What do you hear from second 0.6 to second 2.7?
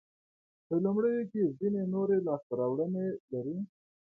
په لومړیو کې یې ځیني نورې لاسته